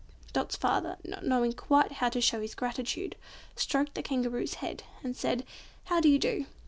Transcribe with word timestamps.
Dot's 0.33 0.55
father, 0.55 0.97
not 1.03 1.23
knowing 1.23 1.53
quite 1.53 1.91
how 1.91 2.09
to 2.09 2.19
show 2.19 2.41
his 2.41 2.55
gratitude, 2.55 3.15
stroked 3.55 3.93
the 3.93 4.01
Kangaroo's 4.01 4.55
head, 4.55 4.81
and 5.03 5.15
said, 5.15 5.45
"How 5.85 5.99
do 5.99 6.09
you 6.09 6.17
do?" 6.17 6.47